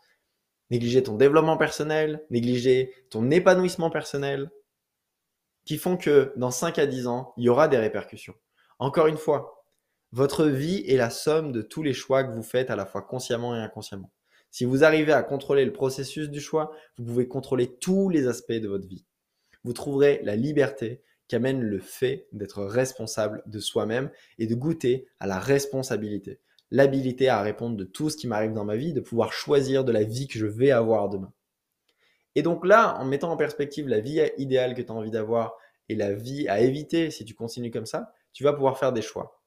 négliger 0.71 1.03
ton 1.03 1.15
développement 1.15 1.57
personnel, 1.57 2.23
négliger 2.29 2.93
ton 3.09 3.29
épanouissement 3.31 3.89
personnel, 3.89 4.49
qui 5.65 5.77
font 5.77 5.97
que 5.97 6.33
dans 6.37 6.51
5 6.51 6.79
à 6.79 6.85
10 6.85 7.07
ans, 7.07 7.33
il 7.37 7.45
y 7.45 7.49
aura 7.49 7.67
des 7.67 7.77
répercussions. 7.77 8.35
Encore 8.79 9.07
une 9.07 9.17
fois, 9.17 9.65
votre 10.11 10.45
vie 10.45 10.83
est 10.87 10.97
la 10.97 11.09
somme 11.09 11.51
de 11.51 11.61
tous 11.61 11.83
les 11.83 11.93
choix 11.93 12.23
que 12.23 12.33
vous 12.33 12.43
faites 12.43 12.69
à 12.69 12.75
la 12.75 12.85
fois 12.85 13.01
consciemment 13.01 13.55
et 13.55 13.59
inconsciemment. 13.59 14.11
Si 14.51 14.65
vous 14.65 14.83
arrivez 14.83 15.13
à 15.13 15.23
contrôler 15.23 15.65
le 15.65 15.73
processus 15.73 16.29
du 16.29 16.39
choix, 16.39 16.71
vous 16.97 17.05
pouvez 17.05 17.27
contrôler 17.27 17.75
tous 17.77 18.09
les 18.09 18.27
aspects 18.27 18.51
de 18.51 18.67
votre 18.67 18.87
vie. 18.87 19.05
Vous 19.63 19.73
trouverez 19.73 20.21
la 20.23 20.35
liberté 20.35 21.01
qu'amène 21.27 21.61
le 21.61 21.79
fait 21.79 22.27
d'être 22.31 22.63
responsable 22.63 23.41
de 23.47 23.59
soi-même 23.59 24.11
et 24.37 24.45
de 24.45 24.53
goûter 24.53 25.07
à 25.19 25.25
la 25.25 25.39
responsabilité. 25.39 26.39
L'habilité 26.69 27.29
à 27.29 27.41
répondre 27.41 27.77
de 27.77 27.83
tout 27.83 28.11
ce 28.11 28.17
qui 28.17 28.27
m'arrive 28.27 28.53
dans 28.53 28.65
ma 28.65 28.75
vie, 28.75 28.93
de 28.93 29.01
pouvoir 29.01 29.33
choisir 29.33 29.83
de 29.83 29.91
la 29.91 30.03
vie 30.03 30.27
que 30.27 30.37
je 30.37 30.45
vais 30.45 30.69
avoir 30.69 31.09
demain. 31.09 31.33
Et 32.35 32.41
donc 32.41 32.65
là, 32.65 32.97
en 32.99 33.05
mettant 33.05 33.31
en 33.31 33.37
perspective 33.37 33.87
la 33.87 33.99
vie 33.99 34.21
idéale 34.37 34.75
que 34.75 34.81
tu 34.81 34.91
as 34.91 34.95
envie 34.95 35.11
d'avoir 35.11 35.55
et 35.89 35.95
la 35.95 36.13
vie 36.13 36.47
à 36.47 36.61
éviter 36.61 37.09
si 37.09 37.25
tu 37.25 37.33
continues 37.33 37.71
comme 37.71 37.85
ça, 37.87 38.13
tu 38.33 38.43
vas 38.43 38.53
pouvoir 38.53 38.77
faire 38.77 38.91
des 38.91 39.01
choix. 39.01 39.41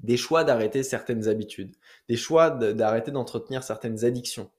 Des 0.00 0.16
choix 0.16 0.44
d'arrêter 0.44 0.82
certaines 0.82 1.28
habitudes, 1.28 1.74
des 2.08 2.16
choix 2.16 2.50
d'arrêter 2.50 3.10
d'entretenir 3.10 3.62
certaines 3.62 4.04
addictions. 4.04 4.50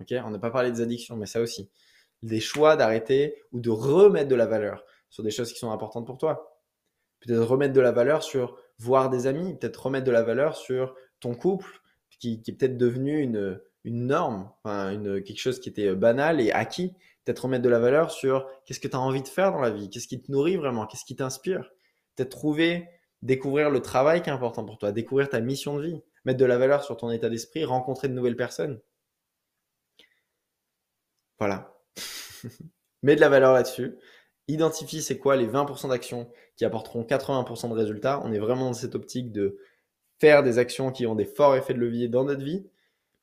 Ok, 0.00 0.14
On 0.24 0.30
n'a 0.30 0.38
pas 0.38 0.50
parlé 0.50 0.70
des 0.70 0.80
addictions, 0.80 1.16
mais 1.16 1.26
ça 1.26 1.40
aussi. 1.40 1.70
Des 2.22 2.40
choix 2.40 2.76
d'arrêter 2.76 3.42
ou 3.52 3.60
de 3.60 3.70
remettre 3.70 4.28
de 4.28 4.34
la 4.34 4.46
valeur 4.46 4.84
sur 5.10 5.22
des 5.22 5.30
choses 5.30 5.52
qui 5.52 5.58
sont 5.58 5.70
importantes 5.70 6.06
pour 6.06 6.18
toi. 6.18 6.62
Peut-être 7.20 7.42
remettre 7.42 7.72
de 7.72 7.80
la 7.80 7.92
valeur 7.92 8.22
sur 8.22 8.58
voir 8.78 9.10
des 9.10 9.26
amis, 9.26 9.56
peut-être 9.56 9.86
remettre 9.86 10.04
de 10.06 10.10
la 10.10 10.22
valeur 10.22 10.56
sur 10.56 10.94
ton 11.20 11.34
couple, 11.34 11.80
qui, 12.18 12.42
est 12.46 12.52
peut-être 12.52 12.76
devenu 12.76 13.20
une, 13.20 13.60
une 13.84 14.06
norme, 14.06 14.50
une, 14.64 15.22
quelque 15.22 15.38
chose 15.38 15.60
qui 15.60 15.68
était 15.68 15.94
banal 15.94 16.40
et 16.40 16.52
acquis. 16.52 16.94
Peut-être 17.24 17.44
remettre 17.44 17.64
de 17.64 17.68
la 17.68 17.80
valeur 17.80 18.10
sur 18.10 18.46
qu'est-ce 18.64 18.80
que 18.80 18.88
tu 18.88 18.96
as 18.96 19.00
envie 19.00 19.22
de 19.22 19.28
faire 19.28 19.52
dans 19.52 19.60
la 19.60 19.70
vie, 19.70 19.90
qu'est-ce 19.90 20.06
qui 20.06 20.22
te 20.22 20.30
nourrit 20.30 20.56
vraiment, 20.56 20.86
qu'est-ce 20.86 21.04
qui 21.04 21.16
t'inspire. 21.16 21.72
Peut-être 22.14 22.30
trouver, 22.30 22.88
découvrir 23.26 23.70
le 23.70 23.80
travail 23.80 24.22
qui 24.22 24.30
est 24.30 24.32
important 24.32 24.64
pour 24.64 24.78
toi, 24.78 24.92
découvrir 24.92 25.28
ta 25.28 25.40
mission 25.40 25.76
de 25.76 25.82
vie, 25.82 26.02
mettre 26.24 26.38
de 26.38 26.44
la 26.44 26.58
valeur 26.58 26.82
sur 26.84 26.96
ton 26.96 27.10
état 27.10 27.28
d'esprit, 27.28 27.64
rencontrer 27.64 28.08
de 28.08 28.14
nouvelles 28.14 28.36
personnes. 28.36 28.80
Voilà. 31.38 31.76
Mets 33.02 33.16
de 33.16 33.20
la 33.20 33.28
valeur 33.28 33.52
là-dessus. 33.52 33.96
Identifie 34.48 35.02
c'est 35.02 35.18
quoi 35.18 35.36
les 35.36 35.46
20% 35.46 35.88
d'actions 35.88 36.30
qui 36.56 36.64
apporteront 36.64 37.02
80% 37.02 37.68
de 37.68 37.74
résultats. 37.74 38.20
On 38.24 38.32
est 38.32 38.38
vraiment 38.38 38.66
dans 38.66 38.72
cette 38.72 38.94
optique 38.94 39.32
de 39.32 39.58
faire 40.18 40.42
des 40.42 40.58
actions 40.58 40.92
qui 40.92 41.06
ont 41.06 41.14
des 41.14 41.24
forts 41.24 41.56
effets 41.56 41.74
de 41.74 41.78
levier 41.78 42.08
dans 42.08 42.24
notre 42.24 42.42
vie 42.42 42.66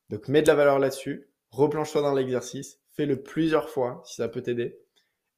donc 0.10 0.28
mets 0.28 0.44
de 0.44 0.48
la 0.48 0.56
valeur 0.56 0.78
là-dessus, 0.78 1.28
replanche-toi 1.50 2.04
dans 2.04 2.14
l'exercice, 2.14 2.80
fais-le 2.92 3.24
plusieurs 3.24 3.70
fois 3.70 4.04
si 4.06 4.16
ça 4.16 4.28
peut 4.28 4.42
t'aider. 4.42 4.80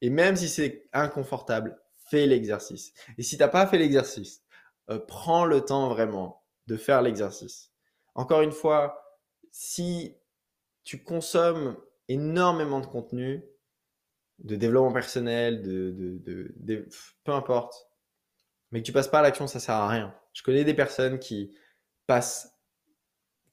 Et 0.01 0.09
même 0.09 0.35
si 0.35 0.49
c'est 0.49 0.89
inconfortable, 0.91 1.79
fais 2.09 2.25
l'exercice. 2.25 2.93
Et 3.17 3.23
si 3.23 3.37
tu 3.37 3.43
n'as 3.43 3.47
pas 3.47 3.67
fait 3.67 3.77
l'exercice, 3.77 4.43
euh, 4.89 4.99
prends 4.99 5.45
le 5.45 5.61
temps 5.61 5.89
vraiment 5.89 6.43
de 6.67 6.77
faire 6.77 7.01
l'exercice. 7.01 7.71
Encore 8.15 8.41
une 8.41 8.51
fois, 8.51 9.01
si 9.51 10.17
tu 10.83 11.03
consommes 11.03 11.77
énormément 12.07 12.79
de 12.79 12.85
contenu, 12.85 13.43
de 14.39 14.55
développement 14.55 14.93
personnel, 14.93 15.61
de, 15.61 15.91
de, 15.95 16.87
peu 17.23 17.31
importe, 17.31 17.87
mais 18.71 18.81
que 18.81 18.85
tu 18.85 18.91
passes 18.91 19.07
pas 19.07 19.19
à 19.19 19.21
l'action, 19.21 19.47
ça 19.47 19.59
sert 19.59 19.75
à 19.75 19.87
rien. 19.87 20.15
Je 20.33 20.43
connais 20.43 20.63
des 20.63 20.73
personnes 20.73 21.19
qui 21.19 21.55
passent 22.07 22.54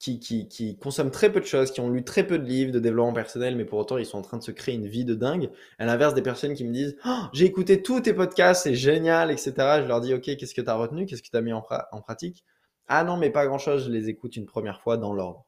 qui, 0.02 0.76
consomment 0.80 1.12
très 1.12 1.30
peu 1.30 1.38
de 1.38 1.44
choses, 1.46 1.70
qui 1.70 1.80
ont 1.80 1.88
lu 1.88 2.02
très 2.02 2.26
peu 2.26 2.38
de 2.38 2.44
livres 2.44 2.72
de 2.72 2.80
développement 2.80 3.12
personnel, 3.12 3.54
mais 3.54 3.64
pour 3.64 3.78
autant 3.78 3.98
ils 3.98 4.06
sont 4.06 4.18
en 4.18 4.22
train 4.22 4.36
de 4.36 4.42
se 4.42 4.50
créer 4.50 4.74
une 4.74 4.88
vie 4.88 5.04
de 5.04 5.14
dingue. 5.14 5.50
À 5.78 5.86
l'inverse 5.86 6.14
des 6.14 6.22
personnes 6.22 6.54
qui 6.54 6.64
me 6.64 6.72
disent 6.72 6.96
oh, 7.06 7.20
j'ai 7.32 7.44
écouté 7.44 7.82
tous 7.82 8.00
tes 8.00 8.12
podcasts, 8.12 8.64
c'est 8.64 8.74
génial, 8.74 9.30
etc. 9.30 9.52
Je 9.56 9.86
leur 9.86 10.00
dis 10.00 10.12
ok, 10.12 10.22
qu'est-ce 10.22 10.54
que 10.54 10.60
tu 10.60 10.68
as 10.68 10.74
retenu, 10.74 11.06
qu'est-ce 11.06 11.22
que 11.22 11.28
tu 11.28 11.36
as 11.36 11.40
mis 11.40 11.52
en, 11.52 11.62
pratique 11.62 12.44
Ah 12.88 13.04
non, 13.04 13.16
mais 13.16 13.30
pas 13.30 13.46
grand-chose, 13.46 13.84
je 13.86 13.90
les 13.92 14.08
écoute 14.08 14.34
une 14.36 14.46
première 14.46 14.80
fois 14.80 14.96
dans 14.96 15.12
l'ordre. 15.12 15.46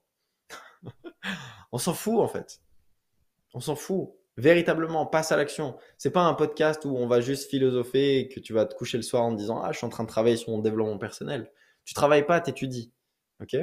On 1.73 1.79
s'en 1.79 1.95
fout 1.95 2.21
en 2.21 2.29
fait. 2.29 2.61
On 3.55 3.61
s'en 3.61 3.75
fout. 3.75 4.11
Véritablement, 4.37 5.07
passe 5.07 5.33
à 5.33 5.37
l'action. 5.37 5.77
C'est 5.99 6.11
pas 6.11 6.23
un 6.23 6.35
podcast 6.35 6.85
où 6.85 6.97
on 6.97 7.07
va 7.07 7.21
juste 7.21 7.49
philosopher 7.49 8.19
et 8.19 8.29
que 8.29 8.41
tu 8.41 8.53
vas 8.53 8.67
te 8.67 8.75
coucher 8.75 8.97
le 8.97 9.05
soir 9.05 9.23
en 9.23 9.31
disant 9.33 9.61
ah 9.63 9.71
je 9.71 9.79
suis 9.79 9.87
en 9.87 9.91
train 9.91 10.03
de 10.03 10.09
travailler 10.09 10.37
sur 10.37 10.51
mon 10.51 10.59
développement 10.59 10.99
personnel. 10.99 11.51
Tu 11.85 11.95
travailles 11.95 12.27
pas, 12.27 12.41
t'étudies. 12.41 12.93
Ok? 13.41 13.57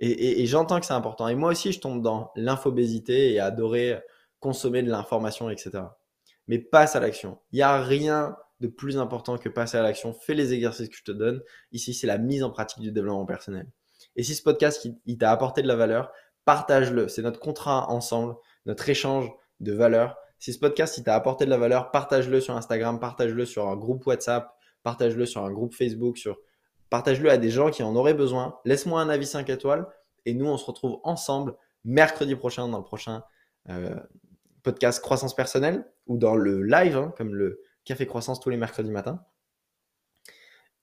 Et, 0.00 0.46
j'entends 0.46 0.80
que 0.80 0.86
c'est 0.86 0.94
important. 0.94 1.28
Et 1.28 1.34
moi 1.34 1.50
aussi, 1.50 1.72
je 1.72 1.80
tombe 1.80 2.02
dans 2.02 2.32
l'infobésité 2.34 3.32
et 3.32 3.40
adorer 3.40 4.00
consommer 4.40 4.82
de 4.82 4.90
l'information, 4.90 5.50
etc. 5.50 5.84
Mais 6.48 6.58
passe 6.58 6.96
à 6.96 7.00
l'action. 7.00 7.38
Il 7.52 7.56
n'y 7.56 7.62
a 7.62 7.82
rien 7.82 8.36
de 8.60 8.68
plus 8.68 8.98
important 8.98 9.36
que 9.36 9.48
passer 9.48 9.76
à 9.76 9.82
l'action. 9.82 10.14
Fais 10.14 10.34
les 10.34 10.54
exercices 10.54 10.88
que 10.88 10.96
je 10.96 11.04
te 11.04 11.12
donne. 11.12 11.42
Ici, 11.72 11.92
c'est 11.92 12.06
la 12.06 12.18
mise 12.18 12.42
en 12.42 12.50
pratique 12.50 12.80
du 12.80 12.92
développement 12.92 13.26
personnel. 13.26 13.66
Et 14.16 14.22
si 14.22 14.34
ce 14.34 14.42
podcast 14.42 14.88
il, 15.06 15.18
t'a 15.18 15.30
apporté 15.30 15.62
de 15.62 15.68
la 15.68 15.76
valeur, 15.76 16.12
partage-le. 16.44 17.08
C'est 17.08 17.22
notre 17.22 17.40
contrat 17.40 17.90
ensemble, 17.90 18.36
notre 18.66 18.88
échange 18.88 19.30
de 19.60 19.72
valeur. 19.72 20.16
Si 20.38 20.54
ce 20.54 20.58
podcast 20.58 20.96
il 20.98 21.04
t'a 21.04 21.14
apporté 21.14 21.44
de 21.44 21.50
la 21.50 21.58
valeur, 21.58 21.90
partage-le 21.90 22.40
sur 22.40 22.56
Instagram, 22.56 22.98
partage-le 22.98 23.44
sur 23.44 23.68
un 23.68 23.76
groupe 23.76 24.06
WhatsApp, 24.06 24.50
partage-le 24.82 25.26
sur 25.26 25.44
un 25.44 25.52
groupe 25.52 25.74
Facebook, 25.74 26.16
sur 26.16 26.38
Partage-le 26.90 27.30
à 27.30 27.38
des 27.38 27.50
gens 27.50 27.70
qui 27.70 27.82
en 27.82 27.94
auraient 27.96 28.14
besoin. 28.14 28.58
Laisse-moi 28.64 29.00
un 29.00 29.08
avis 29.08 29.26
5 29.26 29.48
étoiles. 29.48 29.86
Et 30.26 30.34
nous, 30.34 30.46
on 30.46 30.58
se 30.58 30.66
retrouve 30.66 31.00
ensemble 31.04 31.54
mercredi 31.84 32.36
prochain 32.36 32.68
dans 32.68 32.78
le 32.78 32.84
prochain 32.84 33.22
euh, 33.68 33.94
podcast 34.62 35.00
Croissance 35.00 35.34
personnelle 35.34 35.86
ou 36.06 36.18
dans 36.18 36.34
le 36.34 36.62
live, 36.62 36.96
hein, 36.96 37.14
comme 37.16 37.34
le 37.34 37.62
Café 37.84 38.06
Croissance 38.06 38.40
tous 38.40 38.50
les 38.50 38.56
mercredis 38.56 38.90
matins. 38.90 39.24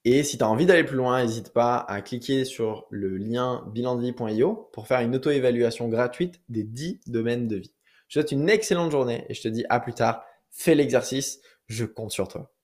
Et 0.05 0.23
si 0.23 0.37
tu 0.37 0.43
as 0.43 0.49
envie 0.49 0.65
d'aller 0.65 0.85
plus 0.85 0.95
loin, 0.95 1.21
n'hésite 1.21 1.51
pas 1.51 1.77
à 1.77 2.01
cliquer 2.01 2.45
sur 2.45 2.87
le 2.89 3.17
lien 3.17 3.65
bilandevie.io 3.73 4.69
pour 4.71 4.87
faire 4.87 5.01
une 5.01 5.15
auto-évaluation 5.15 5.89
gratuite 5.89 6.41
des 6.47 6.63
10 6.63 7.01
domaines 7.07 7.47
de 7.47 7.57
vie. 7.57 7.73
Je 8.07 8.19
te 8.21 8.25
souhaite 8.25 8.31
une 8.31 8.49
excellente 8.49 8.91
journée 8.91 9.25
et 9.27 9.33
je 9.33 9.41
te 9.41 9.49
dis 9.49 9.65
à 9.69 9.81
plus 9.81 9.93
tard. 9.93 10.23
Fais 10.49 10.75
l'exercice, 10.75 11.41
je 11.67 11.83
compte 11.83 12.11
sur 12.11 12.29
toi. 12.29 12.56